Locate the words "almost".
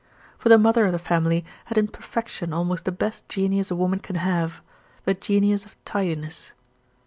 2.53-2.85